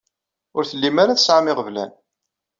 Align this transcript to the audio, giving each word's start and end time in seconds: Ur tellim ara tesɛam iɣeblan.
Ur 0.57 0.63
tellim 0.65 0.97
ara 1.03 1.17
tesɛam 1.17 1.47
iɣeblan. 1.51 1.91